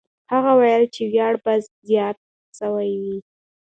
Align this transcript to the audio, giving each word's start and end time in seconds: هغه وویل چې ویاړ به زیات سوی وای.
هغه 0.31 0.51
وویل 0.55 0.83
چې 0.95 1.01
ویاړ 1.11 1.33
به 1.43 1.53
زیات 1.87 2.17
سوی 2.57 2.91
وای. 3.01 3.17